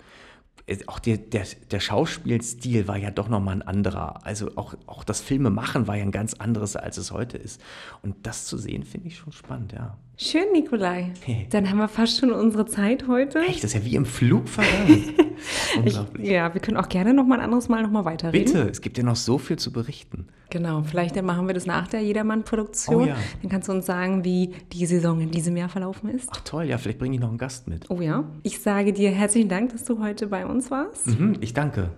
[0.87, 4.25] auch der, der, der Schauspielstil war ja doch nochmal ein anderer.
[4.25, 7.61] Also auch, auch das Filmemachen war ja ein ganz anderes, als es heute ist.
[8.01, 9.99] Und das zu sehen, finde ich schon spannend, ja.
[10.17, 11.13] Schön, Nikolai.
[11.51, 13.41] Dann haben wir fast schon unsere Zeit heute.
[13.41, 15.13] Echt, das ist ja wie im Flug vergangen.
[15.77, 16.25] Unglaublich.
[16.25, 18.45] Ich, ja, wir können auch gerne noch mal ein anderes Mal noch mal weiterreden.
[18.45, 20.29] Bitte, es gibt ja noch so viel zu berichten.
[20.51, 23.03] Genau, vielleicht machen wir das nach der Jedermann-Produktion.
[23.03, 23.17] Oh, ja.
[23.43, 26.29] Dann kannst du uns sagen, wie die Saison in diesem Jahr verlaufen ist.
[26.33, 27.91] Ach toll, ja, vielleicht bringe ich noch einen Gast mit.
[27.91, 28.25] Oh ja.
[28.45, 31.09] Ich sage dir herzlichen Dank, dass du heute bei uns warst.
[31.09, 31.91] Mhm, ich danke.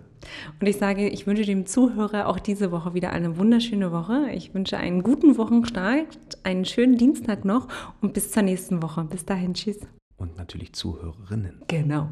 [0.60, 4.30] Und ich sage, ich wünsche dem Zuhörer auch diese Woche wieder eine wunderschöne Woche.
[4.34, 6.06] Ich wünsche einen guten Wochenstart,
[6.44, 7.68] einen schönen Dienstag noch
[8.00, 9.04] und bis zur nächsten Woche.
[9.04, 9.78] Bis dahin, tschüss.
[10.16, 11.62] Und natürlich Zuhörerinnen.
[11.68, 12.08] Genau.